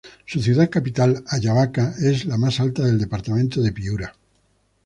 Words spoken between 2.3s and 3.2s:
más alta del